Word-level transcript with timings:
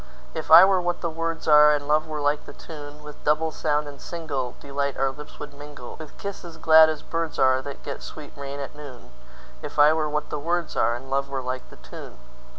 If 0.33 0.49
I 0.49 0.65
were 0.65 0.81
what 0.81 1.01
the 1.01 1.11
words 1.11 1.47
are, 1.47 1.69
And 1.75 1.87
love 1.87 2.07
were 2.07 2.21
like 2.21 2.47
the 2.47 2.53
tune, 2.53 3.03
With 3.03 3.23
double 3.23 3.51
sound 3.51 3.87
and 3.87 3.99
singleDelight 3.99 4.97
our 4.97 5.11
lips 5.11 5.37
would 5.39 5.53
mingle, 5.53 5.97
With 5.97 6.17
kisses 6.17 6.57
glad 6.57 6.89
as 6.89 7.03
birds 7.03 7.37
areThat 7.37 7.83
get 7.83 8.01
sweet 8.01 8.33
rain 8.35 8.59
at 8.59 8.73
noon; 8.75 9.11
If 9.61 9.77
I 9.77 9.93
were 9.93 10.09
what 10.09 10.31
the 10.31 10.39
words 10.39 10.73
areAnd 10.73 11.11
love 11.11 11.29
were 11.29 11.43
like 11.43 11.69
the 11.69 11.75
tune. 11.75 12.17